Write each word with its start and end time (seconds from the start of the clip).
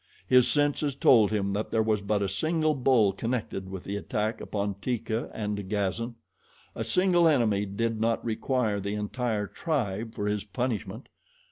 His 0.27 0.47
senses 0.47 0.95
told 0.95 1.29
him 1.31 1.53
that 1.53 1.69
there 1.69 1.83
was 1.83 2.01
but 2.01 2.23
a 2.23 2.27
single 2.27 2.73
bull 2.73 3.13
connected 3.13 3.69
with 3.69 3.83
the 3.83 3.97
attack 3.97 4.41
upon 4.41 4.73
Teeka 4.81 5.29
and 5.31 5.69
Gazan. 5.69 6.15
A 6.73 6.83
single 6.83 7.27
enemy 7.27 7.67
did 7.67 8.01
not 8.01 8.25
require 8.25 8.79
the 8.79 8.95
entire 8.95 9.45
tribe 9.45 10.15
for 10.15 10.25
his 10.25 10.43
punishment. 10.43 11.07